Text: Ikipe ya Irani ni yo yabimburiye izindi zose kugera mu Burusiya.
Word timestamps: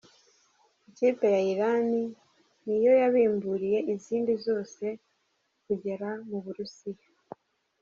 Ikipe 0.89 1.25
ya 1.35 1.41
Irani 1.53 2.03
ni 2.65 2.77
yo 2.85 2.93
yabimburiye 3.01 3.79
izindi 3.93 4.33
zose 4.45 4.85
kugera 5.65 6.09
mu 6.29 6.37
Burusiya. 6.43 7.07